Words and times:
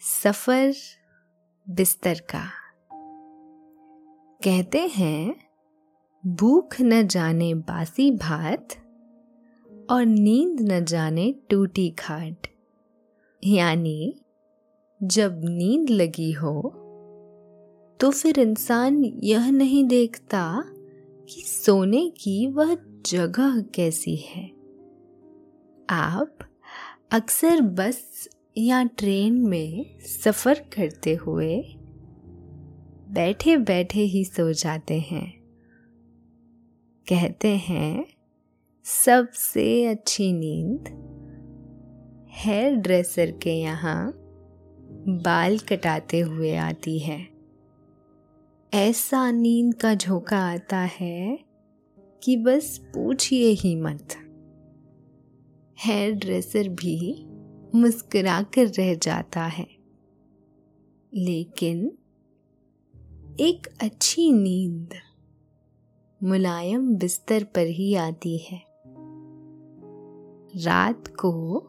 सफ़र 0.00 0.74
बिस्तर 1.66 2.18
का। 2.30 2.44
कहते 4.40 4.86
हैं, 4.86 5.34
भूख 6.24 6.76
न 6.80 7.06
जाने 7.06 7.54
बासी 7.54 8.10
भात 8.10 8.74
और 9.90 10.04
नींद 10.04 10.60
न 10.62 10.84
जाने 10.84 11.32
टूटी 11.50 11.88
खाट। 11.90 12.46
यानी, 13.42 14.14
जब 15.02 15.40
नींद 15.44 15.90
लगी 15.90 16.32
हो 16.32 16.60
तो 18.00 18.10
फिर 18.10 18.38
इंसान 18.38 19.04
यह 19.04 19.50
नहीं 19.50 19.84
देखता 19.84 20.62
कि 21.28 21.42
सोने 21.42 22.08
की 22.10 22.46
वह 22.46 22.76
जगह 23.06 23.60
कैसी 23.74 24.16
है। 24.16 24.46
आप 25.90 26.38
अक्सर 27.10 27.60
बस 27.60 28.28
या 28.58 28.84
ट्रेन 28.84 29.34
में 29.34 29.98
सफ़र 30.00 30.54
करते 30.54 31.14
हुए 31.14 31.62
बैठे 33.08 33.56
बैठे 33.56 34.00
ही 34.00 34.24
सो 34.24 34.52
जाते 34.52 35.00
हैं। 35.00 35.40
कहते 37.08 37.48
हैं, 37.48 38.06
सबसे 38.84 39.86
अच्छी 39.86 40.32
नींद 40.32 40.84
हेयर 42.30 42.74
ड्रेसर 42.74 43.30
के 43.30 43.50
यहाँ 43.50 44.12
बाल 45.08 45.58
कटाते 45.58 46.20
हुए 46.20 46.56
आती 46.56 46.98
है। 46.98 47.28
ऐसा 48.74 49.30
नींद 49.30 49.74
का 49.74 49.94
झोंका 49.94 50.38
आता 50.38 50.78
है 50.78 51.38
कि 52.22 52.36
बस 52.36 52.78
पूछिए 52.78 53.48
ही 53.48 53.76
मत। 53.76 54.08
हेयर 55.80 56.12
ड्रेसर 56.12 56.68
भी 56.68 57.25
मुस्कुरा 57.76 58.42
कर 58.42 58.66
रह 58.66 58.94
जाता 58.94 59.44
है। 59.44 59.68
लेकिन 61.14 61.98
एक 63.40 63.66
अच्छी 63.82 64.32
नींद 64.32 64.88
मुलायम 66.22 66.94
बिस्तर 66.96 67.44
पर 67.44 67.66
ही 67.66 67.94
आती 67.94 68.38
है। 68.38 68.62
रात 70.56 71.08
को 71.08 71.62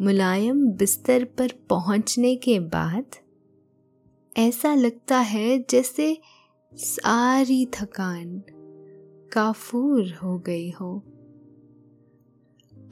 मुलायम 0.00 0.70
बिस्तर 0.72 1.24
पर 1.24 1.52
पहुँचने 1.68 2.36
के 2.36 2.60
बाद 2.60 3.04
ऐसा 4.36 4.74
लगता 4.74 5.18
है 5.18 5.64
जैसे 5.70 6.20
सारी 6.74 7.66
थकान 7.66 8.42
काफूर 9.32 10.14
हो 10.22 10.38
गई 10.38 10.70
हो। 10.70 11.02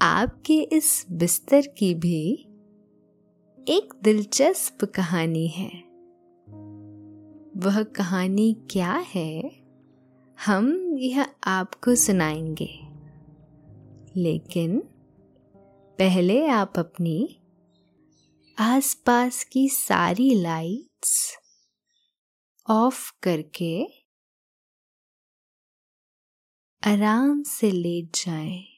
आपके 0.03 0.63
इस 0.63 1.07
बिस्तर 1.11 1.67
की 1.67 1.95
भी 1.95 2.33
एक 3.69 3.95
दिलचस्प 4.03 4.85
कहानी 4.85 5.49
है 5.49 5.69
वह 7.57 7.83
कहानी 7.83 8.57
क्या 8.71 8.93
है, 8.93 9.51
हम 10.47 10.95
यह 10.99 11.27
आपको 11.47 11.95
सुनाएँगे 11.95 12.71
लेकिन 14.17 14.79
पहले 15.99 16.47
आप 16.47 16.79
अपनी 16.79 17.43
आसपास 18.59 19.45
की 19.45 19.69
सारी 19.69 20.35
लाइट्स 20.35 21.37
ऑफ़ 22.71 23.13
करके 23.23 23.85
आराम 26.83 27.43
से 27.43 27.71
लेट 27.71 28.17
जाएँ। 28.17 28.78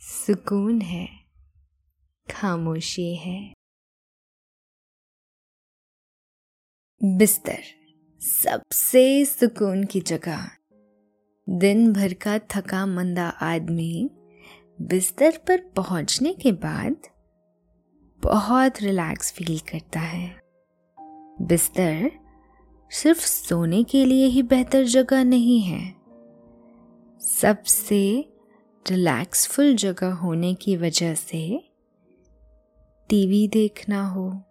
सुकून 0.00 0.80
है, 0.80 1.08
खामोशी 2.30 3.14
है। 3.16 3.54
बिस्तर, 7.04 7.62
सबसे 8.20 9.24
सुकून 9.24 9.84
की 9.84 10.00
जगह। 10.00 10.50
दिन 11.48 11.92
भर 11.92 12.14
का 12.14 12.38
थका 12.38 12.86
मंदा 12.86 13.28
आदमी 13.28 14.10
बिस्तर 14.80 15.36
पर 15.36 15.60
पहुँचने 15.60 16.34
के 16.34 16.52
बाद 16.52 16.96
बहुत 18.22 18.82
रिलैक्स 18.82 19.32
फील 19.32 19.58
करता 19.58 20.00
है। 20.00 20.40
बिस्तर 21.42 22.10
सिर्फ़ 22.90 23.26
सोने 23.26 23.84
के 23.84 24.04
लिए 24.04 24.26
ही 24.26 24.42
बेहतर 24.42 24.84
जगह 24.84 25.24
नहीं 25.24 25.60
है। 25.60 25.94
सबसे 27.20 28.32
रिलैक्सफुल 28.90 29.74
जगह 29.74 30.12
होने 30.12 30.54
की 30.54 30.76
वजह 30.76 31.14
से 31.14 31.64
टीवी 33.08 33.48
देखना 33.48 34.06
हो, 34.08 34.42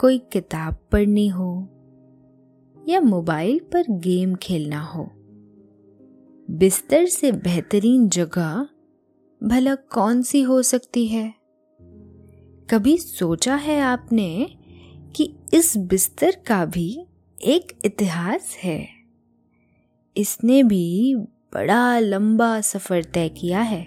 कोई 0.00 0.18
किताब 0.18 0.76
पढ़नी 0.92 1.28
हो, 1.28 1.68
या 2.88 3.00
मोबाइल 3.00 3.60
पर 3.72 3.84
गेम 3.90 4.34
खेलना 4.34 4.80
हो, 4.80 5.10
बिस्तर 6.50 7.06
से 7.06 7.32
बेहतरीन 7.32 8.08
जगह 8.08 8.68
भला 9.42 9.74
कौन 9.74 10.22
सी 10.22 10.42
हो 10.42 10.62
सकती 10.62 11.06
है? 11.06 11.34
कभी 12.70 12.98
सोचा 12.98 13.56
है 13.56 13.80
आपने 13.80 14.56
कि 15.16 15.34
इस 15.54 15.76
बिस्तर 15.76 16.36
का 16.46 16.64
भी 16.64 17.06
एक 17.42 17.78
इतिहास 17.84 18.56
है? 18.62 18.88
इसने 20.16 20.62
भी 20.62 21.16
बड़ा 21.54 21.98
लंबा 21.98 22.60
सफ़र 22.60 23.04
तय 23.04 23.28
किया 23.28 23.60
है। 23.60 23.86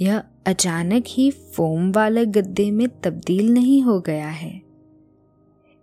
यह 0.00 0.22
अचानक 0.46 1.04
ही 1.08 1.30
फोम 1.30 1.92
वाले 1.92 2.26
गद्दे 2.26 2.70
में 2.70 2.88
तब्दील 3.00 3.52
नहीं 3.52 3.82
हो 3.82 4.00
गया 4.00 4.28
है। 4.28 4.60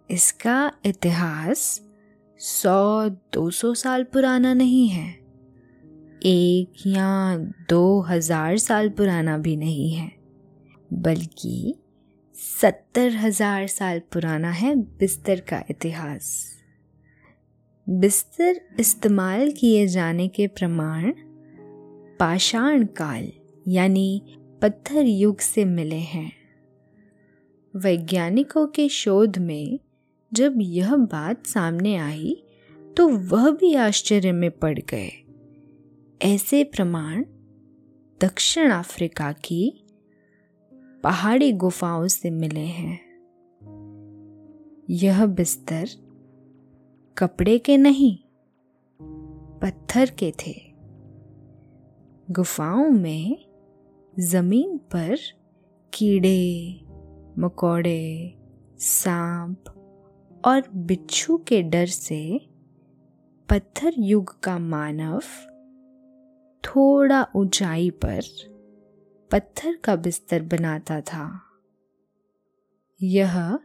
इसका 0.09 0.71
इतिहास 0.85 1.59
सौ, 2.39 3.09
दो 3.09 3.49
सौ 3.49 3.73
साल 3.73 4.03
पुराना 4.03 4.53
नहीं 4.53 4.87
है। 4.87 5.07
एक 6.25 6.87
या 6.87 7.37
दो 7.69 8.01
हज़ार 8.01 8.57
साल 8.57 8.89
पुराना 8.89 9.37
भी 9.37 9.55
नहीं 9.55 9.91
है। 9.93 10.11
बल्कि 10.93 11.75
सत्तर 12.35 13.15
हज़ार 13.15 13.67
साल 13.67 13.99
पुराना 14.13 14.51
है 14.51 14.75
बिस्तर 14.75 15.39
का 15.39 15.63
इतिहास। 15.69 16.56
बिस्तर 17.89 18.61
इस्तेमाल 18.79 19.51
किए 19.51 19.87
जाने 19.87 20.27
के 20.27 20.47
प्रमाण 20.47 21.13
पाषाण 22.19 22.85
काल, 22.85 23.31
यानी 23.67 24.21
पत्थर 24.61 25.05
युग 25.05 25.39
से 25.39 25.65
मिले 25.65 25.95
हैं। 25.95 26.31
वैज्ञानिकों 27.75 28.67
के 28.67 28.89
शोध 28.89 29.37
में 29.37 29.79
जब 30.33 30.53
यह 30.57 30.95
बात 30.95 31.45
सामने 31.45 31.95
आई 31.95 32.43
तो 32.97 33.07
वह 33.09 33.51
भी 33.51 33.73
आश्चर्य 33.75 34.31
में 34.31 34.51
पड़ 34.51 34.79
गए। 34.79 35.11
ऐसे 36.21 36.63
प्रमाण 36.63 37.25
दक्षिण 38.21 38.71
अफ्रीका 38.71 39.31
की 39.31 39.85
पहाड़ी 41.03 41.51
गुफाओं 41.51 42.07
से 42.07 42.29
मिले 42.29 42.59
हैं। 42.59 42.99
यह 44.89 45.25
बिस्तर 45.25 46.06
कपड़े 47.17 47.59
के 47.59 47.77
नहीं, 47.77 48.17
पत्थर 49.61 50.09
के 50.09 50.31
थे। 50.31 50.53
गुफाओं 52.31 52.89
में 52.89 53.45
ज़मीन 54.19 54.77
पर 54.77 55.17
कीड़े, 55.93 56.79
मकोड़े, 57.39 58.37
सांप 58.79 59.63
और 60.45 60.63
बिच्छू 60.75 61.37
के 61.37 61.61
डर 61.63 61.85
से 61.85 62.49
पत्थर 63.49 63.93
युग 63.99 64.39
का 64.39 64.59
मानव 64.59 65.21
थोड़ा 66.63 67.27
ऊंचाई 67.35 67.89
पर 67.89 68.21
पत्थर 69.31 69.75
का 69.75 69.95
बिस्तर 69.95 70.41
बनाता 70.41 71.01
था। 71.01 71.41
यह 73.01 73.59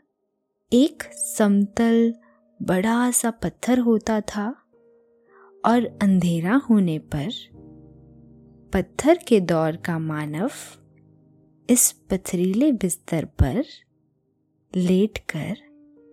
एक 0.72 1.02
समतल 1.02 2.14
बड़ा 2.62 3.11
सा 3.11 3.31
पत्थर 3.31 3.79
होता 3.79 4.20
था 4.20 4.56
और 5.64 5.99
अंधेरा 6.03 6.55
होने 6.55 6.99
पर 6.99 7.31
पत्थर 8.73 9.19
के 9.29 9.41
दौर 9.41 9.76
का 9.76 9.99
मानव 9.99 10.50
इस 11.70 11.93
पथरीले 11.93 12.73
बिस्तर 12.73 13.25
पर 13.25 13.64
लेटकर 14.76 15.56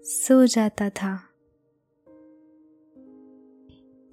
सो 0.06 0.46
जाता 0.46 0.90
था। 0.90 1.24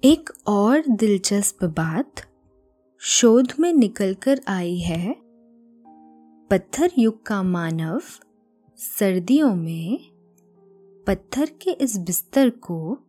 एक 0.03 0.29
और 0.47 0.83
दिलचस्प 0.89 1.63
बात 1.63 2.13
शोध 2.99 3.53
में 3.59 3.73
निकलकर 3.73 4.41
आई 4.47 4.77
है, 4.77 5.15
पत्थर 6.49 6.91
युग 6.97 7.25
का 7.25 7.43
मानव 7.43 8.01
सर्दियों 8.77 9.55
में 9.55 10.16
पत्थर 11.07 11.45
के 11.45 11.71
इस 11.71 11.97
बिस्तर 11.97 12.49
को 12.49 12.99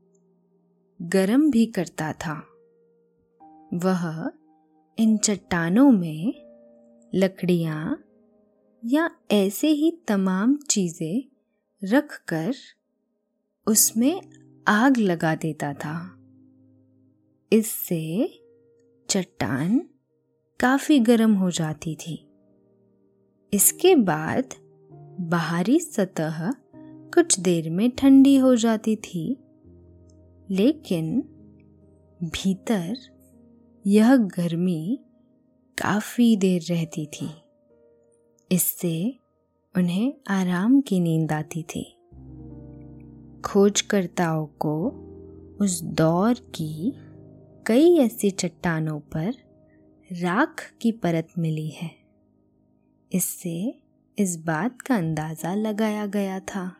गर्म 1.02 1.50
भी 1.50 1.66
करता 1.66 2.12
था। 2.12 2.34
वह 3.74 4.32
इन 4.98 5.16
चट्टानों 5.16 5.90
में 5.90 6.34
लकड़ियाँ 7.14 8.04
या 8.84 9.10
ऐसे 9.30 9.68
ही 9.68 9.90
तमाम 10.08 10.56
चीज़ें 10.56 11.24
रख 11.84 12.24
कर 12.28 12.54
उसमें 13.66 14.22
आग 14.68 14.96
लगा 14.96 15.34
देता 15.34 15.72
था। 15.74 16.18
इससे 17.52 18.40
चट्टान 19.10 19.88
काफ़ी 20.60 21.00
गर्म 21.00 21.34
हो 21.34 21.50
जाती 21.50 21.96
थी। 21.96 22.28
इसके 23.52 23.94
बाद 23.94 24.54
बाहरी 25.20 25.80
सतह 25.80 26.54
कुछ 27.14 27.40
देर 27.40 27.70
में 27.70 27.90
ठंडी 27.90 28.36
हो 28.36 28.56
जाती 28.56 28.96
थी। 28.96 29.36
लेकिन 30.50 31.20
भीतर 32.22 32.96
यह 33.86 34.16
गर्मी 34.16 34.98
काफ़ी 35.78 36.36
देर 36.36 36.62
रहती 36.62 37.06
थी। 37.06 37.28
इससे 38.52 39.18
उन्हें 39.76 40.14
आराम 40.28 40.80
की 40.80 41.00
नींद 41.00 41.32
आती 41.32 41.62
थी। 41.62 41.94
खोजकर्ताओं 43.44 44.46
को 44.46 45.04
उस 45.60 45.82
दौर 45.82 46.34
की 46.34 46.92
कई 47.66 47.98
ऐसी 47.98 48.30
चट्टानों 48.30 49.00
पर 49.00 49.34
राख 50.12 50.74
की 50.80 50.92
परत 50.92 51.28
मिली 51.38 51.68
है। 51.68 51.90
इससे 53.12 53.82
इस 54.18 54.36
बात 54.36 54.82
का 54.82 54.96
अंदाज़ा 54.96 55.54
लगाया 55.54 56.06
गया 56.06 56.40
था। 56.40 56.77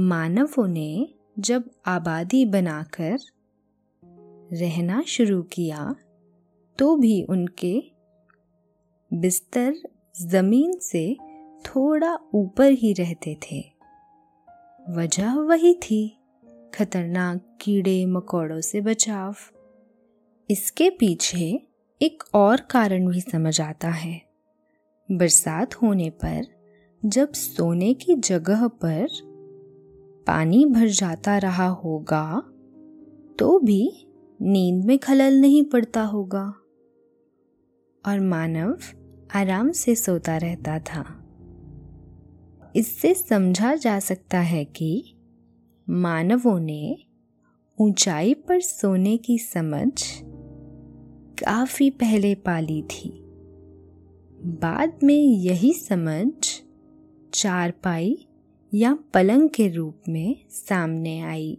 मानवों 0.00 0.68
ने 0.68 1.08
जब 1.38 1.70
आबादी 1.86 2.44
बनाकर 2.44 3.18
रहना 4.52 5.02
शुरू 5.02 5.42
किया 5.42 5.96
तो 6.78 6.96
भी 6.96 7.22
उनके 7.22 7.82
बिस्तर 9.12 9.74
ज़मीन 10.22 10.78
से 10.78 11.16
थोड़ा 11.66 12.18
ऊपर 12.34 12.70
ही 12.72 12.92
रहते 12.92 13.38
थे। 13.42 13.64
वजह 14.90 15.34
वही 15.34 15.74
थी, 15.74 16.18
खतरनाक 16.74 17.58
कीड़े 17.60 18.06
मकोड़ों 18.06 18.60
से 18.60 18.80
बचाव। 18.80 19.34
इसके 20.50 20.90
पीछे 20.90 21.66
एक 22.02 22.22
और 22.34 22.60
कारण 22.60 23.08
भी 23.08 23.20
समझ 23.20 23.60
आता 23.60 23.88
है। 23.88 24.22
बरसात 25.10 25.74
होने 25.74 26.10
पर 26.10 26.46
जब 27.04 27.32
सोने 27.32 27.94
की 27.94 28.14
जगह 28.14 28.68
पर 28.68 29.27
पानी 30.28 30.66
भर 30.66 30.88
जाता 30.88 31.38
रहा 31.38 31.66
होगा 31.66 32.42
तो 33.38 33.58
भी 33.58 34.06
नींद 34.42 34.84
में 34.84 34.98
खलल 34.98 35.40
नहीं 35.40 35.64
पड़ता 35.64 36.02
होगा। 36.02 36.54
और 38.06 38.20
मानव 38.20 38.78
आराम 39.34 39.72
से 39.72 39.94
सोता 39.94 40.36
रहता 40.36 40.78
था। 40.78 41.24
इससे 42.76 43.14
समझा 43.14 43.74
जा 43.74 43.98
सकता 43.98 44.40
है 44.40 44.64
कि 44.64 45.16
मानवों 45.90 46.60
ने 46.60 46.98
ऊंचाई 47.80 48.34
पर 48.34 48.60
सोने 48.60 49.16
की 49.16 49.38
समझ 49.38 50.04
काफ़ी 51.44 51.90
पहले 51.90 52.34
पाली 52.34 52.82
थी। 52.82 53.24
बाद 54.44 54.98
में 55.02 55.20
यही 55.20 55.72
समझ 55.72 56.32
चारपाई 57.34 58.27
या 58.72 58.98
पलंग 59.14 59.48
के 59.48 59.68
रूप 59.68 60.02
में 60.08 60.36
सामने 60.50 61.20
आई। 61.20 61.58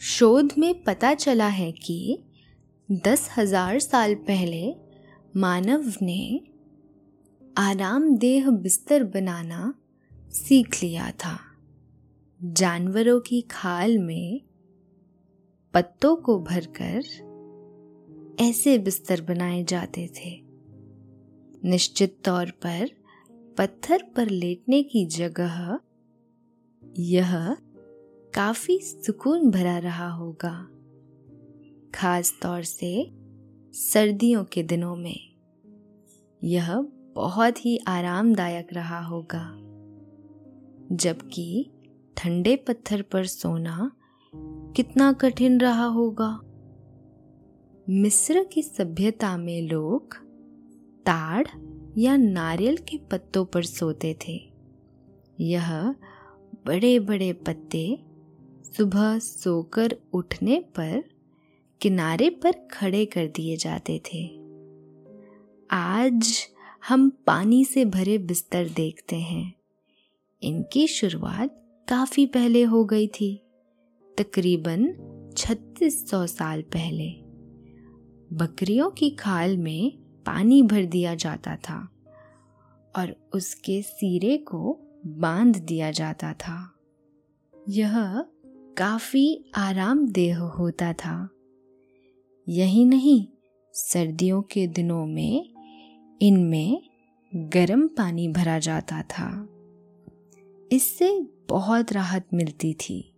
शोध 0.00 0.52
में 0.58 0.82
पता 0.82 1.14
चला 1.14 1.46
है 1.48 1.72
कि 1.72 2.18
दस 2.92 3.28
हज़ार 3.36 3.78
साल 3.78 4.14
पहले 4.14 4.74
मानव 5.36 5.92
ने 6.02 6.40
आरामदेह 7.58 8.50
बिस्तर 8.50 9.04
बनाना 9.04 9.74
सीख 10.30 10.82
लिया 10.82 11.10
था। 11.10 11.38
जानवरों 12.40 13.20
की 13.20 13.40
खाल 13.40 13.98
में 13.98 14.40
पत्तों 15.74 16.16
को 16.16 16.38
भरकर 16.40 17.02
ऐसे 18.40 18.78
बिस्तर 18.78 19.20
बनाए 19.20 19.64
जाते 19.64 20.08
थे। 20.16 20.40
निश्चित 21.64 22.18
तौर 22.24 22.50
पर 22.50 22.90
पत्थर 23.58 24.02
पर 24.16 24.28
लेटने 24.28 24.82
की 24.82 25.06
जगह 25.06 25.78
यह 26.98 27.56
काफ़ी 28.34 28.78
सुकून 28.78 29.50
भरा 29.50 29.78
रहा 29.78 30.10
होगा 30.10 30.68
खास 31.94 32.38
तौर 32.42 32.62
से 32.62 33.10
सर्दियों 33.72 34.44
के 34.44 34.62
दिनों 34.62 34.96
में। 34.96 35.34
यह 36.44 36.80
बहुत 37.14 37.64
ही 37.66 37.78
आरामदायक 37.86 38.72
रहा 38.72 39.00
होगा, 39.00 39.56
जबकि 40.96 41.70
ठंडे 42.16 42.56
पत्थर 42.56 43.02
पर 43.02 43.26
सोना 43.26 43.90
कितना 44.76 45.12
कठिन 45.12 45.60
रहा 45.60 45.84
होगा। 45.84 46.40
मिस्र 47.88 48.44
की 48.44 48.62
सभ्यता 48.62 49.36
में 49.36 49.62
लोग 49.62 50.14
ताड़ 51.06 51.46
या 51.98 52.16
नारियल 52.16 52.76
के 52.76 52.98
पत्तों 52.98 53.44
पर 53.44 53.62
सोते 53.62 54.16
थे। 54.28 54.52
यह 55.40 55.94
बड़े 56.66 56.98
बड़े 56.98 57.32
पत्ते 57.32 57.98
सुबह 58.76 59.18
सोकर 59.18 59.96
उठने 60.12 60.60
पर 60.60 61.04
किनारे 61.80 62.30
पर 62.30 62.52
खड़े 62.52 63.06
कर 63.06 63.26
दिए 63.26 63.56
जाते 63.56 63.98
थे। 63.98 64.26
आज 65.70 66.48
हम 66.88 67.10
पानी 67.10 67.64
से 67.64 67.84
भरे 67.84 68.18
बिस्तर 68.18 68.68
देखते 68.68 69.16
हैं। 69.16 69.54
इनकी 70.42 70.86
शुरुआत 70.86 71.84
काफ़ी 71.88 72.26
पहले 72.26 72.62
हो 72.62 72.84
गई 72.84 73.06
थी, 73.06 73.42
तकरीबन 74.18 74.86
3600 75.36 76.26
साल 76.26 76.62
पहले। 76.62 77.10
बकरियों 78.36 78.90
की 78.90 79.10
खाल 79.10 79.56
में 79.56 80.09
पानी 80.26 80.62
भर 80.62 80.84
दिया 80.84 81.14
जाता 81.14 81.56
था 81.56 81.88
और 82.96 83.16
उसके 83.34 83.82
सिरे 83.82 84.36
को 84.36 84.78
बाँध 85.06 85.56
दिया 85.56 85.90
जाता 85.90 86.32
था। 86.32 86.76
यह 87.68 87.94
काफ़ी 88.78 89.44
आरामदेह 89.54 90.38
होता 90.38 90.92
था। 90.92 91.28
यही 92.48 92.84
नहीं, 92.84 93.26
सर्दियों 93.72 94.42
के 94.42 94.66
दिनों 94.66 95.06
में 95.06 95.54
इनमें 96.22 96.82
गर्म 97.34 97.88
पानी 97.88 98.28
भरा 98.28 98.58
जाता 98.58 99.02
था। 99.02 99.48
इससे 100.72 101.26
बहुत 101.48 101.92
राहत 101.92 102.26
मिलती 102.34 102.74
थी। 102.74 103.12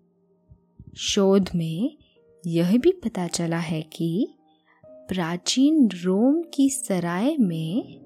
शोध 0.96 1.50
में 1.54 1.98
यह 2.46 2.78
भी 2.78 2.92
पता 2.92 3.26
चला 3.26 3.58
है 3.58 3.82
कि 3.82 4.34
प्राचीन 5.08 5.88
रोम 6.04 6.42
की 6.42 6.70
सराय 6.70 7.36
में 7.36 8.00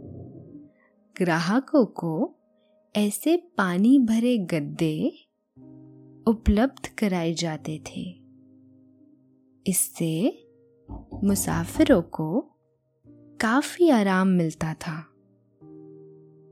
ग्राहकों 1.19 1.87
को 1.87 2.35
ऐसे 2.97 3.37
पानी 3.37 3.99
भरे 3.99 4.38
गद्दे 4.38 5.12
उपलब्ध 6.26 6.87
कराए 6.87 7.35
जाते 7.35 7.83
थे। 7.87 8.21
इससे 9.67 10.38
मुसाफिरों 11.25 12.03
को 12.03 12.41
काफ़ी 13.41 13.88
आराम 13.88 14.29
मिलता 14.29 14.75
था। 14.75 15.12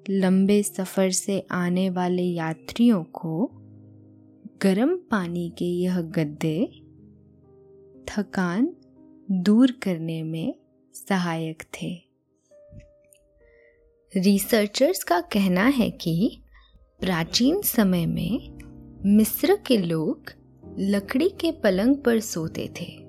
लंबे 0.08 0.62
सफ़र 0.62 1.10
से 1.10 1.46
आने 1.50 1.90
वाले 1.90 2.22
यात्रियों 2.22 3.04
को 3.04 3.50
गर्म 4.62 4.96
पानी 4.96 5.50
के 5.50 5.64
यह 5.64 6.00
गद्दे 6.00 6.80
थकान 8.08 8.76
दूर 9.42 9.70
करने 9.72 10.22
में 10.22 10.54
सहायक 10.94 11.62
थे। 11.62 12.02
रिसर्चर्स 14.16 15.04
का 15.04 15.20
कहना 15.20 15.64
है 15.64 15.90
कि 15.90 16.42
प्राचीन 17.00 17.62
समय 17.62 18.06
में 18.06 18.58
मिस्र 19.16 19.56
के 19.66 19.78
लोग 19.78 20.32
लकड़ी 20.78 21.28
के 21.28 21.52
पलंग 21.52 21.96
पर 21.96 22.20
सोते 22.20 22.70
थे। 22.80 23.08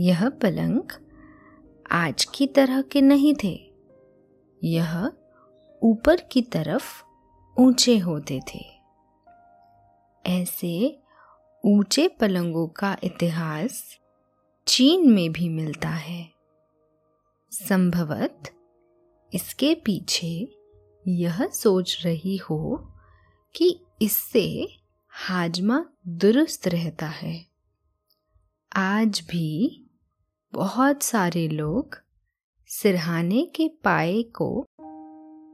यह 0.00 0.28
पलंग 0.28 0.82
आज 1.90 2.24
की 2.24 2.46
तरह 2.46 2.82
के 2.82 3.00
नहीं 3.00 3.34
थे। 3.44 3.72
यह 4.64 5.12
ऊपर 5.82 6.16
की 6.32 6.42
तरफ़ 6.42 7.02
ऊँचे 7.60 7.98
होते 7.98 8.40
थे। 8.54 8.64
ऐसे 10.26 10.98
ऊँचे 11.64 12.08
पलंगों 12.08 12.68
का 12.68 12.96
इतिहास 13.04 13.99
चीन 14.70 15.10
में 15.10 15.32
भी 15.32 15.48
मिलता 15.48 15.88
है। 15.88 16.30
संभवत 17.50 18.42
इसके 19.34 19.74
पीछे 19.74 20.56
यह 21.08 21.46
सोच 21.46 22.02
रही 22.04 22.36
हो 22.36 22.92
कि 23.56 23.80
इससे 24.02 24.68
हाजमा 25.08 25.84
दुरुस्त 26.08 26.68
रहता 26.68 27.06
है। 27.06 27.46
आज 28.76 29.22
भी 29.30 29.80
बहुत 30.52 31.02
सारे 31.02 31.48
लोग 31.48 31.96
सिरहाने 32.66 33.46
के 33.46 33.68
पाए 33.68 34.22
को 34.22 34.66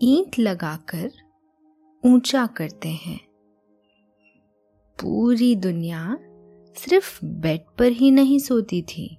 ईंट 0.03 0.39
लगाकर 0.39 1.11
ऊँचा 2.07 2.47
करते 2.47 2.89
हैं। 2.89 3.21
पूरी 5.01 5.57
दुनिया 5.57 6.19
सिर्फ़ 6.79 7.25
बेड 7.25 7.61
पर 7.79 7.93
ही 7.93 8.11
नहीं 8.11 8.39
सोती 8.39 8.83
थी। 8.83 9.19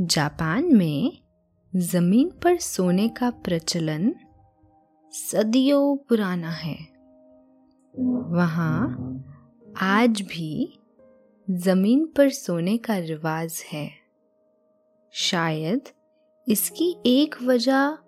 जापान 0.00 0.74
में 0.76 1.18
ज़मीन 1.76 2.28
पर 2.28 2.56
सोने 2.56 3.08
का 3.08 3.30
प्रचलन 3.30 4.14
सदियों 5.12 5.96
पुराना 5.96 6.50
है। 6.50 6.78
वहाँ 8.30 8.96
आज 9.80 10.22
भी 10.22 10.78
ज़मीन 11.50 12.06
पर 12.06 12.30
सोने 12.30 12.78
का 12.78 12.98
रिवाज 12.98 13.64
है। 13.72 13.90
शायद 15.12 15.80
इसकी 16.48 16.96
एक 17.06 17.36
वजह 17.42 17.98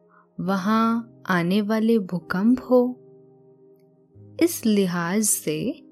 वहाँ 0.40 1.22
आने 1.26 1.62
वाले 1.62 1.98
भूकंप 1.98 2.60
हो। 2.70 2.96
इस 4.42 4.66
लिहाज 4.66 5.22
से 5.22 5.82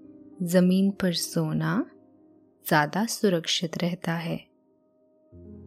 ज़मीन 0.42 0.90
पर 0.90 1.12
सोना 1.12 1.90
ज़्यादा 2.68 3.06
सुरक्षित 3.06 3.78
रहता 3.78 4.12
है। 4.12 4.37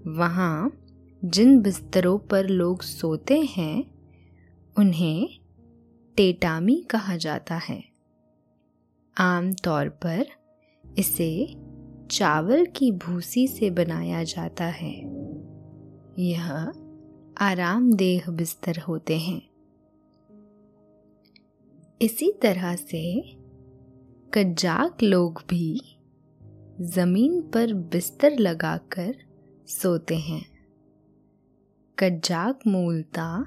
वहाँ 0.07 0.71
जिन 1.25 1.61
बिस्तरों 1.61 2.19
पर 2.19 2.47
लोग 2.47 2.81
सोते 2.81 3.39
हैं, 3.39 3.83
उन्हें 4.77 5.29
टेटामी 6.17 6.75
कहा 6.89 7.15
जाता 7.15 7.55
है। 7.55 7.83
आम 9.17 9.53
तौर 9.53 9.89
पर 9.89 10.25
इसे 10.97 11.55
चावल 12.11 12.65
की 12.65 12.91
भूसी 12.91 13.47
से 13.47 13.69
बनाया 13.69 14.23
जाता 14.23 14.65
है। 14.65 14.95
यह 16.19 16.73
आरामदेह 17.37 18.31
बिस्तर 18.31 18.79
होते 18.79 19.17
हैं। 19.17 19.41
इसी 22.01 22.31
तरह 22.41 22.75
से 22.75 23.21
कज्जाक 24.33 25.03
लोग 25.03 25.43
भी 25.49 25.97
ज़मीन 26.81 27.41
पर 27.41 27.73
बिस्तर 27.73 28.39
लगाकर 28.39 29.15
सोते 29.67 30.15
हैं। 30.15 30.45
कज्जाक 31.99 32.59
मूलता 32.67 33.45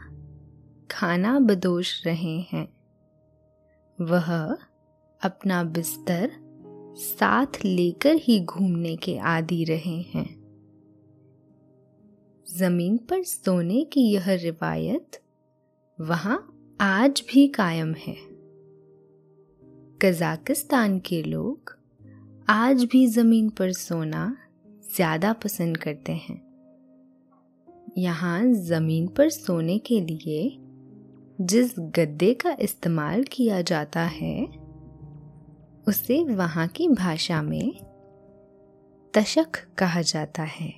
खाना 0.90 1.38
बदोश 1.38 2.06
रहे 2.06 2.40
हैं। 2.40 2.68
वह 4.00 4.56
अपना 5.22 5.64
बिस्तर 5.64 6.32
साथ 6.96 7.64
लेकर 7.64 8.14
ही 8.14 8.44
घूमने 8.44 8.96
के 8.96 9.18
आदि 9.18 9.64
रहे 9.64 10.00
हैं। 10.00 10.44
ज़मीन 12.56 12.96
पर 12.96 13.22
सोने 13.22 13.84
की 13.84 14.00
यह 14.00 14.30
रिवायत 14.30 15.22
वहाँ 16.00 16.68
आज 16.80 17.22
भी 17.30 17.48
कायम 17.48 17.94
है। 17.94 18.16
कजाकिस्तान 20.02 20.98
के 20.98 21.22
लोग 21.22 21.83
आज 22.48 22.82
भी 22.84 23.06
ज़मीन 23.06 23.48
पर 23.48 23.70
सोना 23.72 24.36
ज़्यादा 24.96 25.32
पसंद 25.32 25.76
करते 25.76 26.12
हैं। 26.12 26.40
यहाँ 27.98 28.52
ज़मीन 28.52 29.06
पर 29.08 29.30
सोने 29.30 29.78
के 29.78 30.00
लिए 30.00 30.58
जिस 31.40 31.74
गद्दे 31.78 32.32
का 32.34 32.56
इस्तेमाल 32.60 33.22
किया 33.24 33.60
जाता 33.62 34.02
है, 34.02 34.44
उसे 35.88 36.22
वहाँ 36.24 36.66
की 36.68 36.88
भाषा 36.88 37.40
में 37.42 37.72
तशक 39.14 39.56
कहा 39.78 40.02
जाता 40.02 40.42
है। 40.42 40.68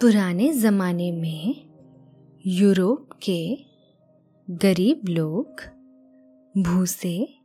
पुराने 0.00 0.52
ज़माने 0.52 1.10
में 1.12 1.64
यूरोप 2.46 3.18
के 3.22 3.40
गरीब 4.48 5.08
लोग 5.08 5.62
भूसे 6.54 7.37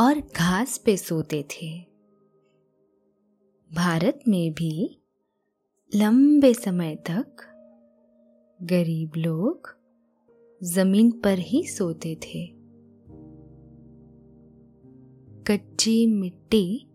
और 0.00 0.20
घास 0.20 0.78
पे 0.78 0.96
सोते 0.96 1.42
थे। 1.42 1.80
भारत 3.74 4.20
में 4.28 4.52
भी 4.52 5.00
लंबे 5.94 6.54
समय 6.54 6.96
तक 6.96 7.36
गरीब 8.62 9.12
लोग 9.16 9.76
ज़मीन 10.64 11.10
पर 11.10 11.38
ही 11.38 11.66
सोते 11.66 12.14
थे। 12.14 12.46
कच्ची 15.42 16.06
मिट्टी 16.06 16.86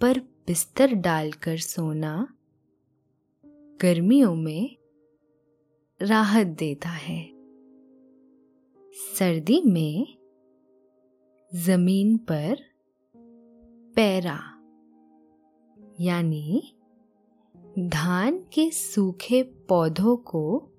पर 0.00 0.18
बिस्तर 0.18 0.92
डालकर 0.92 1.56
सोना 1.56 2.28
गर्मियों 3.82 4.34
में 4.34 4.76
राहत 6.02 6.46
देता 6.46 6.88
है। 6.88 7.30
सर्दी 8.92 9.62
में 9.66 10.15
ज़मीन 11.54 12.16
पर 12.18 12.56
पैरा, 13.96 14.38
यानी 16.00 16.62
धान 17.78 18.38
के 18.52 18.70
सूखे 18.70 19.42
पौधों 19.42 20.16
को 20.16 20.72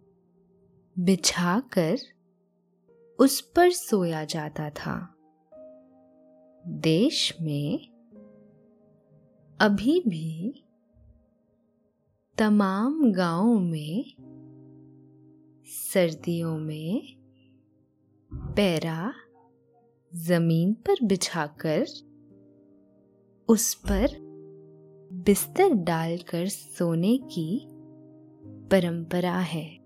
बिछाकर 1.00 1.98
उस 3.20 3.42
पर 3.42 3.72
सोया 3.72 4.24
जाता 4.24 4.70
था। 4.70 5.16
देश 6.68 7.34
में 7.42 7.80
अभी 9.60 10.00
भी 10.08 10.64
तमाम 12.38 13.12
गाँवों 13.12 13.60
में 13.60 14.14
सर्दियों 15.66 16.58
में 16.58 17.02
पैरा 18.32 19.14
ज़मीन 20.18 20.74
पर 20.74 20.96
बिछाकर 21.04 21.86
उस 23.48 23.74
पर 23.74 24.08
बिस्तर 25.14 25.70
डालकर 25.70 26.48
सोने 26.48 27.18
की 27.18 27.68
परंपरा 28.72 29.40
है। 29.40 29.78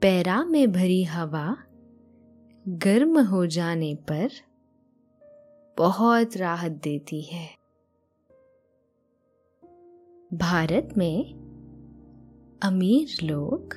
पैरा 0.00 0.44
में 0.44 0.72
भरी 0.72 1.04
हवा 1.04 1.56
गर्म 2.68 3.20
हो 3.20 3.46
जाने 3.46 3.94
पर 3.94 4.28
बहुत 5.78 6.36
राहत 6.36 6.72
देती 6.72 7.22
है। 7.22 7.48
भारत 10.34 10.94
में 10.96 11.34
अमीर 12.62 13.26
लोग 13.26 13.74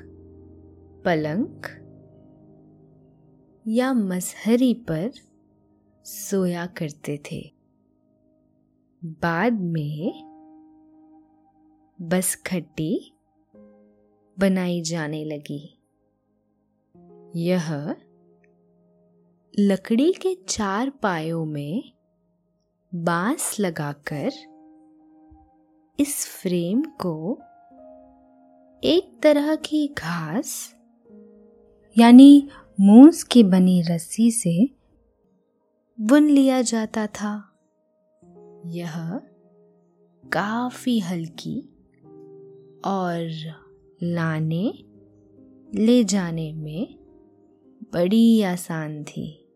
पलंग 1.06 1.81
या 3.68 3.94
मसहरी 3.94 4.74
पर 4.74 5.12
सोया 6.06 6.66
करते 6.66 7.22
थे। 7.32 7.52
बाद 9.04 9.54
में 9.54 10.32
बस 12.02 12.36
खट्टी 12.36 13.14
बनाई 14.40 14.82
जाने 14.82 15.26
लगी। 15.26 15.78
यह 17.36 17.96
लकड़ी 19.60 20.14
के 20.14 20.36
चार 20.36 20.90
पायों 20.90 21.46
में 21.46 21.92
बाँस 22.96 23.60
लगाकर 23.60 24.32
इस 26.00 26.28
फ्रेम 26.28 26.82
को 26.82 27.40
एक 28.84 29.20
तरह 29.24 29.56
की 29.56 29.88
घास, 29.88 30.76
यानी 31.98 32.50
मूस 32.84 33.24
की 33.24 33.44
बनी 33.44 33.82
रस्सी 33.82 34.32
से 34.32 34.70
बुन 36.00 36.30
लिया 36.30 36.62
जाता 36.62 37.08
था। 37.08 37.60
यह 38.66 39.22
काफ़ी 40.34 41.00
हल्की 41.00 41.62
और 42.86 43.30
लाने 44.04 44.74
ले 45.76 46.04
जाने 46.04 46.54
में 46.54 46.96
बड़ी 47.94 48.42
आसान 48.42 49.04
थी। 49.04 49.48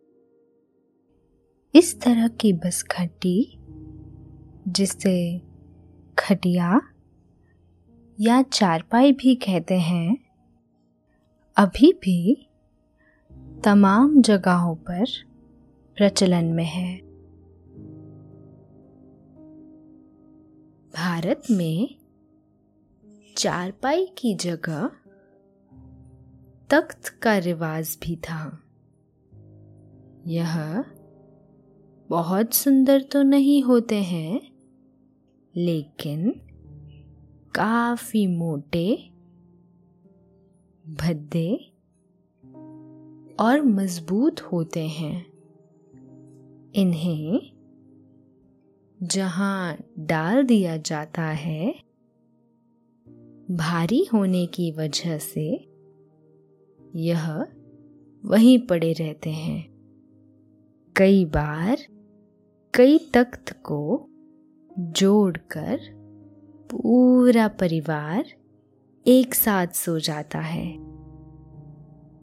इस 1.76 2.02
तरह 2.02 2.28
की 2.28 2.54
बस 2.54 2.84
खट्टी, 2.84 3.58
जिसे 4.68 5.42
खटिया 6.20 6.82
या 8.20 8.42
चारपाई 8.42 9.12
भी 9.12 9.36
कहते 9.36 9.76
हैं, 9.76 10.18
अभी 11.58 11.94
भी 11.94 12.50
तमाम 13.66 14.22
जगहों 14.22 14.76
पर 14.76 15.06
प्रचलन 15.96 16.46
में 16.46 16.66
है। 16.66 16.98
भारत 20.96 21.42
में 21.52 21.96
चारपाई 23.38 24.06
की 24.18 24.36
जगह 24.36 24.92
तख्त 26.70 27.08
का 27.08 27.38
रिवाज 27.38 27.98
भी 28.02 28.16
था। 28.16 28.64
यह 30.28 30.84
बहुत 32.10 32.54
सुंदर 32.54 33.02
तो 33.02 33.22
नहीं 33.22 33.64
होते 33.64 33.96
हैं, 33.96 34.42
लेकिन 35.56 36.32
काफ़ी 37.56 38.28
मोटे, 38.28 39.12
भद्दे 40.90 41.72
और 43.40 43.62
मज़बूत 43.62 44.42
होते 44.42 44.88
हैं। 44.88 45.26
इन्हें 46.76 47.52
जहाँ 49.04 49.78
डाल 50.00 50.44
दिया 50.44 50.78
जाता 50.78 51.22
है, 51.22 51.76
भारी 53.52 54.06
होने 54.14 54.46
की 54.46 54.72
वजह 54.72 55.18
से 55.18 55.70
यह 56.96 57.48
वहीं 58.26 58.60
पड़े 58.60 58.94
रहते 58.94 59.30
हैं। 59.30 59.76
कई 60.96 61.26
बार 61.26 61.78
कई 62.74 62.98
तख्त 63.14 63.62
को 63.64 64.10
जोड़कर 64.80 65.80
पूरा 66.72 67.48
परिवार 67.48 68.26
एक 69.08 69.36
साथ 69.36 69.68
सो 69.68 70.00
जाता 70.00 70.40
है। 70.40 70.95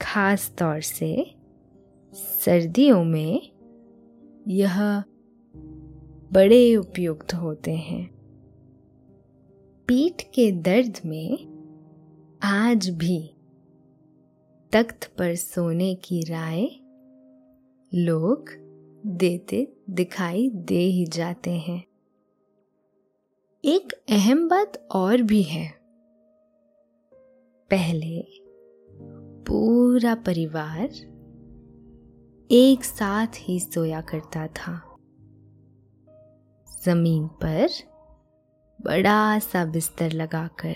खास 0.02 0.54
तौर 0.58 0.80
से 0.80 1.34
सर्दियों 2.14 3.04
में 3.04 3.52
यह 4.48 5.02
बड़े 6.32 6.76
उपयुक्त 6.76 7.34
होते 7.34 7.70
हैं। 7.70 8.10
पीठ 9.86 10.22
के 10.22 10.52
दर्द 10.52 10.98
में 11.06 11.52
आज 12.42 12.88
भी 12.88 13.34
तख्त 14.72 15.14
पर 15.18 15.34
सोने 15.34 15.94
की 15.94 16.20
राय 16.20 16.68
लोग 17.94 18.50
देते 19.06 19.72
दिखाई 19.90 20.50
दे 20.50 20.78
ही 20.78 21.06
जाते 21.06 21.50
हैं। 21.50 21.84
एक 23.64 23.92
अहम 24.08 24.48
बात 24.48 24.88
और 24.90 25.22
भी 25.22 25.42
है। 25.42 25.82
पहले 27.70 28.41
पूरा 29.52 30.14
परिवार 30.14 30.88
एक 32.50 32.84
साथ 32.84 33.26
ही 33.36 33.60
सोया 33.60 34.00
करता 34.00 34.46
था। 34.46 34.96
ज़मीन 36.84 37.28
पर 37.28 37.68
बड़ा 38.82 39.38
सा 39.38 39.64
बिस्तर 39.64 40.12
लगाकर 40.12 40.74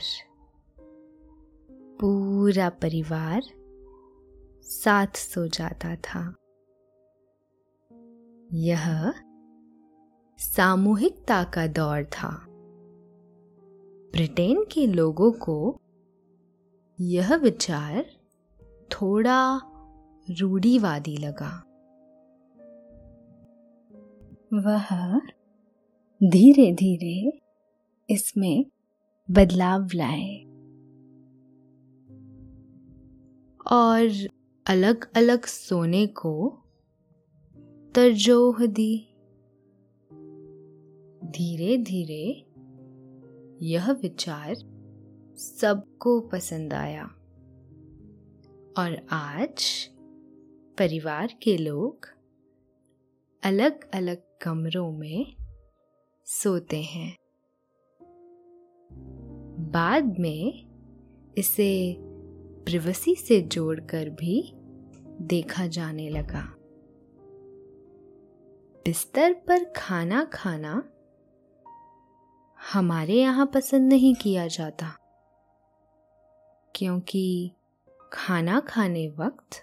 पूरा 2.00 2.68
परिवार 2.68 3.42
साथ 4.62 5.16
सो 5.16 5.46
जाता 5.46 5.96
था। 5.96 6.34
यह 8.52 9.14
सामूहिकता 10.38 11.44
का 11.44 11.66
दौर 11.66 12.04
था। 12.04 12.46
ब्रिटेन 14.12 14.64
के 14.72 14.86
लोगों 14.86 15.32
को 15.32 15.80
यह 17.00 17.36
विचार 17.36 18.25
थोड़ा 19.00 19.60
रूढ़ीवादी 20.30 21.16
लगा। 21.16 21.62
वह 24.54 25.18
धीरे 26.22 26.72
धीरे 26.72 27.40
इसमें 28.10 28.66
बदलाव 29.30 29.88
लाए 29.94 30.36
और 33.72 34.28
अलग 34.66 35.12
अलग 35.16 35.44
सोने 35.44 36.06
को 36.06 36.62
तरजोह 37.94 38.66
दी। 38.66 39.08
धीरे 41.24 41.76
धीरे 41.78 42.46
यह 43.66 43.92
विचार 43.92 44.54
सबको 45.36 46.20
पसंद 46.20 46.74
आया। 46.74 47.15
और 48.78 49.06
आज 49.12 49.88
परिवार 50.78 51.32
के 51.42 51.56
लोग 51.56 52.06
अलग 53.42 53.88
अलग 53.94 54.22
कमरों 54.42 54.90
में 54.92 55.36
सोते 56.26 56.82
हैं। 56.82 57.16
बाद 59.72 60.18
में 60.18 60.66
इसे 61.38 61.96
प्रिवसी 62.66 63.14
से 63.14 63.40
जोड़कर 63.40 64.10
भी 64.10 64.52
देखा 65.22 65.66
जाने 65.66 66.08
लगा। 66.10 66.44
बिस्तर 68.84 69.32
पर 69.32 69.64
खाना 69.64 70.24
खाना 70.24 70.82
हमारे 72.72 73.14
यहाँ 73.14 73.46
पसंद 73.46 73.88
नहीं 73.88 74.14
किया 74.14 74.46
जाता, 74.46 74.96
क्योंकि 76.74 77.50
खाना 78.16 78.60
खाने 78.60 79.08
वक्त 79.08 79.62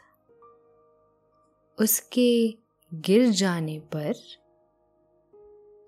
उसके 1.82 2.58
गिर 2.94 3.30
जाने 3.30 3.80
पर 3.80 4.14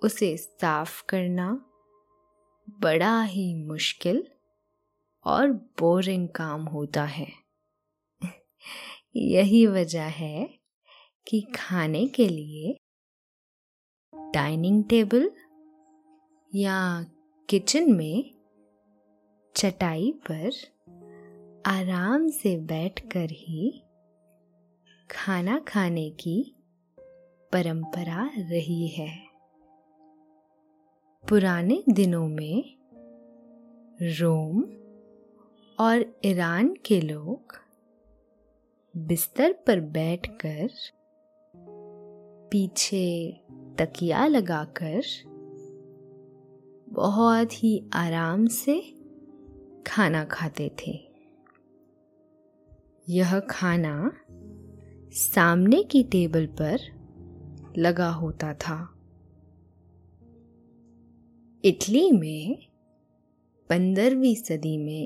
उसे 0.04 0.38
साफ़ 0.38 1.04
करना 1.10 1.65
बड़ा 2.69 3.23
ही 3.23 3.56
मुश्किल 3.56 4.28
और 5.25 5.51
बोरिंग 5.51 6.30
काम 6.30 6.65
होता 6.65 7.04
है। 7.04 7.28
यही 9.15 9.67
वजह 9.67 10.04
है 10.04 10.60
कि 11.28 11.41
खाने 11.56 12.08
के 12.08 12.30
लिए 12.30 12.78
डाइनिंग 14.15 14.84
टेबल 14.84 15.32
या 16.56 17.06
किचन 17.49 17.91
में 17.91 18.36
चटाई 19.56 20.12
पर 20.12 20.74
आराम 21.67 22.28
से 22.28 22.58
बैठकर 22.58 23.28
ही 23.32 23.84
खाना 25.12 25.60
खाने 25.60 26.10
की 26.10 26.56
परंपरा 27.54 28.32
रही 28.38 28.88
है। 28.88 29.10
पुराने 31.30 31.84
दिनों 31.89 32.28
में 32.28 32.75
रोम 34.01 34.63
और 35.80 36.19
ईरान 36.25 36.75
के 36.86 37.01
लोग 37.01 37.60
बिस्तर 38.97 39.54
पर 39.54 39.80
बैठकर 39.80 40.69
पीछे 42.51 43.39
तकिया 43.80 44.28
लगाकर 44.28 45.01
बहुत 46.89 47.63
ही 47.63 47.89
आराम 47.93 48.47
से 48.47 48.93
खाना 49.88 50.25
खाते 50.25 50.71
थे। 50.88 51.04
यह 53.09 53.39
खाना 53.39 54.11
सामने 55.11 55.83
की 55.83 56.03
टेबल 56.03 56.45
पर 56.45 56.79
लगा 57.77 58.09
होता 58.09 58.53
था। 58.53 58.99
इटली 61.65 62.11
में 62.11 62.57
पंद्रहवीं 63.69 64.35
सदी 64.35 64.77
में 64.77 65.03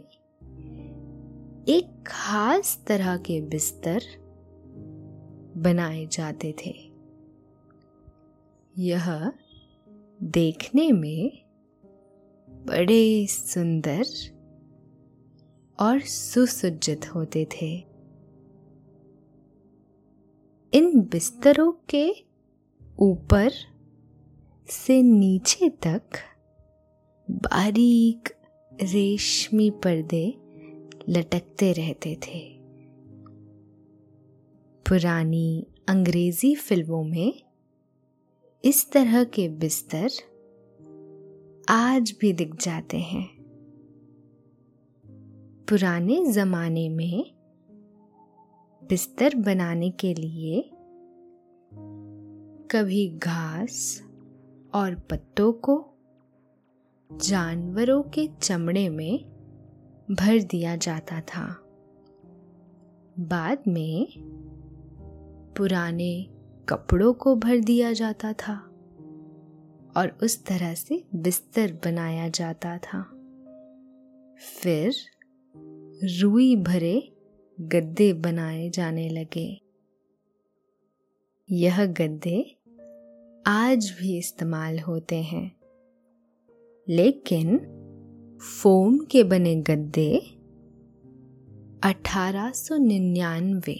एक 1.67 2.03
खास 2.07 2.83
तरह 2.87 3.17
के 3.17 3.41
बिस्तर 3.41 4.01
बनाए 5.57 6.05
जाते 6.05 6.55
थे। 6.65 6.91
यह 8.77 9.33
देखने 10.23 10.91
में 10.91 11.41
बड़े 12.49 13.27
सुंदर 13.27 14.03
और 15.79 15.99
सुसज्जित 15.99 17.15
होते 17.15 17.45
थे। 17.45 17.83
इन 20.73 21.01
बिस्तरों 21.01 21.71
के 21.89 22.13
ऊपर 22.99 23.51
से 24.69 25.01
नीचे 25.01 25.69
तक 25.69 26.01
बारीक 27.31 28.29
रेशमी 28.81 29.69
पर्दे 29.69 30.37
लटकते 31.09 31.71
रहते 31.73 32.15
थे। 32.15 32.59
पुरानी 34.89 35.67
अंग्रेज़ी 35.87 36.55
फ़िल्मों 36.55 37.03
में 37.03 37.41
इस 38.65 38.91
तरह 38.91 39.23
के 39.23 39.49
बिस्तर 39.49 40.09
आज 41.69 42.15
भी 42.21 42.33
दिख 42.33 42.55
जाते 42.55 42.97
हैं। 42.97 43.38
पुराने 45.69 46.25
जमाने 46.25 46.89
में 46.89 47.31
बिस्तर 48.89 49.35
बनाने 49.35 49.89
के 49.89 50.13
लिए 50.13 50.71
कभी 52.71 53.09
घास 53.09 54.03
और 54.73 54.95
पत्तों 54.95 55.53
को 55.53 55.93
जानवरों 57.11 58.03
के 58.03 58.29
चमड़े 58.41 58.89
में 58.89 59.25
भर 60.11 60.43
दिया 60.43 60.75
जाता 60.75 61.21
था। 61.21 61.63
बाद 63.19 63.63
में 63.67 64.07
पुराने 65.57 66.27
कपड़ों 66.69 67.13
को 67.13 67.35
भर 67.35 67.57
दिया 67.57 67.93
जाता 67.93 68.33
था 68.33 68.55
और 69.97 70.17
उस 70.23 70.45
तरह 70.45 70.73
से 70.73 71.05
बिस्तर 71.15 71.73
बनाया 71.85 72.29
जाता 72.29 72.77
था। 72.77 73.03
फिर 74.61 74.93
रुई 76.03 76.55
भरे 76.55 77.11
गद्दे 77.59 78.13
बनाए 78.13 78.69
जाने 78.69 79.09
लगे। 79.09 79.61
यह 81.51 81.85
गद्दे 81.85 82.55
आज 83.47 83.95
भी 83.99 84.17
इस्तेमाल 84.17 84.79
होते 84.79 85.15
हैं। 85.15 85.55
लेकिन 86.89 87.57
फोम 88.61 88.97
के 88.97 89.23
बने 89.23 89.55
गद्दे 89.55 90.17
1899 91.83 93.75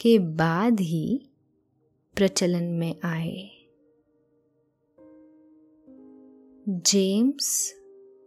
के 0.00 0.18
बाद 0.18 0.80
ही 0.80 1.20
प्रचलन 2.14 2.64
में 2.64 2.96
आए। 3.04 3.50
जेम्स 6.68 7.74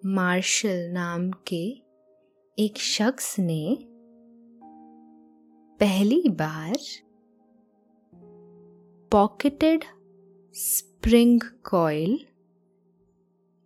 मार्शल 0.06 0.90
नाम 0.92 1.32
के 1.32 1.85
एक 2.60 2.78
शख्स 2.78 3.40
ने 3.40 3.78
पहली 5.80 6.24
बार 6.30 6.78
पॉकेटेड 9.12 9.84
स्प्रिंग 10.54 11.42
कॉइल 11.42 12.26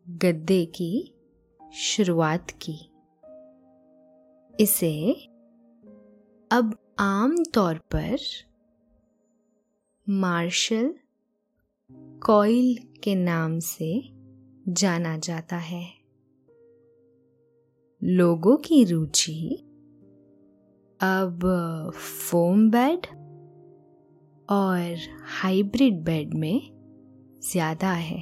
गद्दे 0.10 0.65
की 0.65 1.13
शुरुआत 1.73 2.47
की। 2.52 2.91
इसे 4.63 5.13
अब 6.52 6.78
आम 6.99 7.43
तौर 7.43 7.78
पर 7.78 8.17
मार्शल 10.10 10.95
कॉइल 12.25 12.78
के 13.04 13.15
नाम 13.15 13.60
से 13.60 14.10
जाना 14.67 15.17
जाता 15.17 15.58
है। 15.58 15.99
लोगों 18.04 18.58
की 18.58 18.84
रुचि। 18.84 19.56
अब, 21.02 21.40
फोम 21.96 22.72
बेड 22.72 23.08
और 24.50 24.98
हाइब्रिड 25.42 26.04
बेड 26.04 26.34
में 26.34 26.62
ज़्यादा 27.52 27.92
है। 27.92 28.20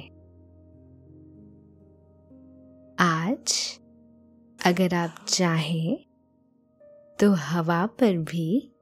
आज, 2.98 3.78
अगर 4.66 4.94
आप 4.94 5.24
चाहें 5.28 5.98
तो 7.18 7.32
हवा 7.32 7.86
पर 7.86 8.18
भी 8.18 8.72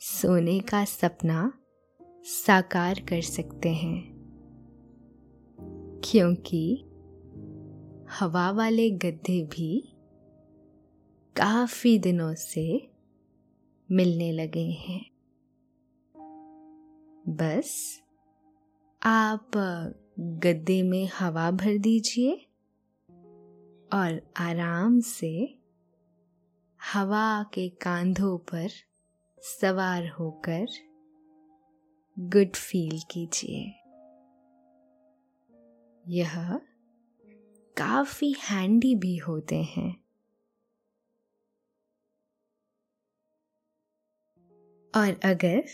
सोने 0.00 0.60
का 0.60 0.84
सपना 0.84 1.52
साकार 2.22 3.00
कर 3.00 3.20
सकते 3.20 3.68
हैं। 3.68 4.16
क्योंकि 6.04 6.84
हवा 8.20 8.50
वाले 8.50 8.90
गद्दे 8.90 9.42
भी 9.42 9.92
काफ़ी 11.38 11.98
दिनों 11.98 12.34
से 12.34 12.90
मिलने 13.90 14.32
लगे 14.32 14.70
हैं। 14.70 15.10
बस 17.28 18.02
आप 19.02 19.50
गद्दे 20.20 20.82
में 20.82 21.10
हवा 21.18 21.50
भर 21.50 21.78
दीजिए 21.78 22.46
और 23.92 24.32
आराम 24.36 25.00
से 25.00 25.58
हवा 26.92 27.42
के 27.42 27.68
कांधों 27.68 28.38
पर 28.38 28.68
सवार 29.40 30.08
होकर 30.08 30.66
गुड 32.18 32.56
फील 32.56 33.00
कीजिए। 33.10 33.62
यह 36.08 36.60
काफ़ी 37.76 38.32
हैंडी 38.32 38.94
भी 38.94 39.16
होते 39.16 39.62
हैं। 39.62 40.05
और 44.96 45.20
अगर 45.24 45.64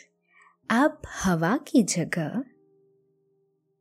आप 0.70 1.02
हवा 1.24 1.56
की 1.56 1.82
जगह 1.82 2.44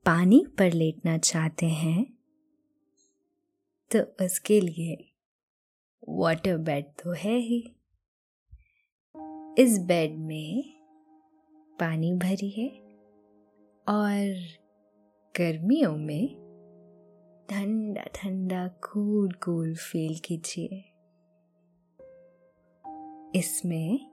पानी 0.06 0.45
पर 0.60 0.71
लेटना 0.71 1.17
चाहते 1.17 1.65
हैं 1.65 2.17
तो 3.95 4.25
उसके 4.25 4.62
लिए 4.62 5.13
वाटर 6.10 6.58
बेड 6.58 6.86
तो 6.86 7.12
है 7.12 7.38
ही। 7.38 7.75
इस 9.58 9.80
बेड 9.80 10.17
में 10.17 10.63
पानी 11.80 12.13
भरी 12.13 12.49
है 12.49 12.69
और 13.88 14.47
गर्मियों 15.38 15.97
में 15.97 16.27
ठंडा 17.49 18.04
ठंडा 18.04 18.67
कूल 18.67 19.32
कूल 19.32 19.75
फील 19.75 20.19
कीजिए। 20.19 20.88
इसमें 23.39 24.11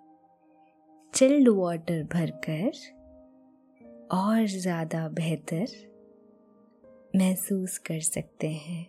चिल्ड 1.19 1.49
वाटर 1.49 2.03
भरकर 2.03 2.73
और 4.13 4.47
ज़्यादा 4.47 5.09
बेहतर 5.09 5.67
महसूस 7.17 7.79
कर 7.79 8.01
सकते 8.01 8.49
हैं। 8.49 8.87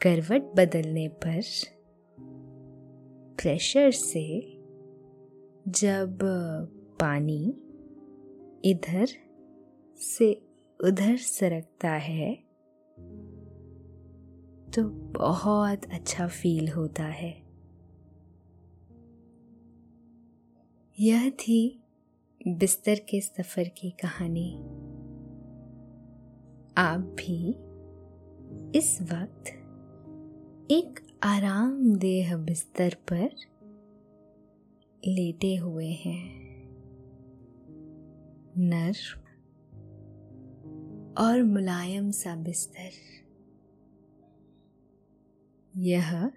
करवट 0.00 0.42
बदलने 0.42 1.08
पर 1.08 1.40
प्रेशर 3.38 3.90
से 3.90 4.26
जब 5.68 6.18
पानी 7.00 7.54
इधर 8.64 9.06
से 9.98 10.32
उधर 10.80 11.16
सरकता 11.16 11.90
है 11.90 12.34
तो 14.68 14.88
बहुत 15.18 15.92
अच्छा 15.92 16.26
फील 16.26 16.68
होता 16.68 17.04
है। 17.04 17.47
यह 21.00 21.30
थी 21.30 21.82
बिस्तर 22.48 22.94
के 22.94 23.20
सफ़र 23.20 23.68
की 23.68 23.90
कहानी। 23.90 24.54
आप 26.76 27.00
भी 27.00 27.50
इस 28.78 29.02
वक्त 29.02 29.48
एक 30.70 31.18
आरामदेह 31.22 32.36
बिस्तर 32.36 32.96
पर 33.12 33.30
लेटे 35.06 35.56
हुए 35.56 35.88
हैं। 35.88 36.34
नर्म 38.58 39.20
और 41.18 41.42
मुलायम 41.42 42.10
सा 42.10 42.36
बिस्तर। 42.36 42.90
यह 45.76 46.32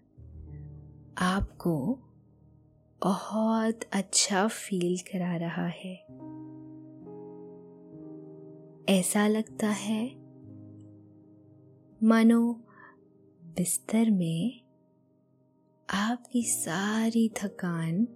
आपको 1.18 2.00
बहुत 3.04 3.80
अच्छा 3.94 4.48
फील 4.48 4.98
करा 4.98 5.36
रहा 5.36 5.68
है। 5.68 5.96
ऐसा 9.00 9.28
लगता 9.28 9.68
है, 9.68 10.16
मानो 12.04 12.54
बिस्तर 13.58 14.12
में 14.12 14.62
आपकी 15.90 16.44
सारी 16.44 17.30
थकान 17.30 18.08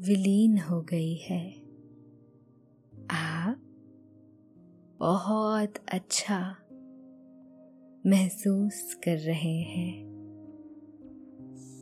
विलीन 0.00 0.58
हो 0.58 0.82
गई 0.82 1.14
है। 1.14 1.50
आप 3.10 3.62
बहुत 4.98 5.74
अच्छा 5.88 6.56
महसूस 8.06 9.00
कर 9.04 9.18
रहे 9.18 9.60
हैं। 9.60 10.12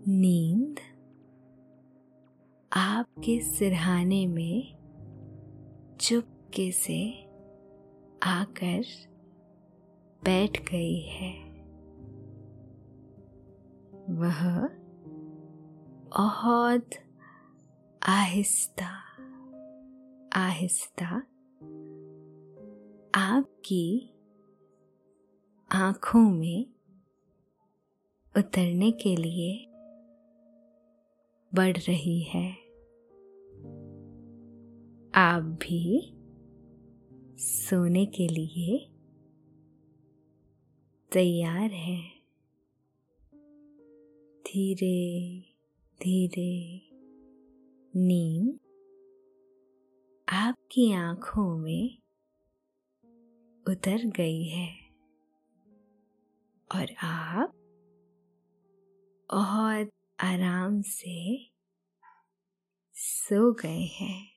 नींद 0.08 0.74
आपके 2.72 3.40
सिरहाने 3.40 4.26
में 4.26 4.74
चुपके 6.00 6.72
से 6.72 7.22
आकर 8.22 8.82
बैठ 10.24 10.70
गई 10.70 11.00
है। 11.00 11.32
वह 14.10 14.68
बहुत 16.18 16.90
आहिस्ता 18.08 18.96
आहिस्ता 20.34 21.16
आपकी 23.14 24.14
आँखों 25.72 26.30
में 26.30 26.66
उतरने 28.36 28.92
के 28.92 29.16
लिए 29.16 29.69
बढ़ 31.54 31.76
रही 31.76 32.22
है। 32.22 32.52
आप 35.14 35.42
भी 35.62 36.12
सोने 37.38 38.06
के 38.06 38.28
लिए 38.28 38.78
तैयार 41.12 41.70
हैं। 41.70 42.20
धीरे 44.46 45.40
धीरे 46.00 46.80
नींद 47.96 48.58
आपकी 50.28 50.92
आँखों 50.92 51.58
में 51.58 51.98
उतर 53.66 54.06
गई 54.06 54.44
है 54.44 54.68
और 56.74 56.86
आप 57.02 57.52
बहुत 59.30 59.90
आराम 60.22 60.82
से 60.82 61.50
सो 62.94 63.52
गए 63.52 63.86
हैं। 63.86 64.29